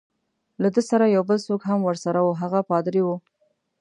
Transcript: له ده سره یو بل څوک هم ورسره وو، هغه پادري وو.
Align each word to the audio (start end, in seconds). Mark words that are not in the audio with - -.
له 0.61 0.69
ده 0.75 0.81
سره 0.89 1.05
یو 1.15 1.23
بل 1.29 1.37
څوک 1.47 1.61
هم 1.69 1.79
ورسره 1.83 2.19
وو، 2.21 2.37
هغه 2.41 2.59
پادري 2.69 3.01
وو. 3.03 3.15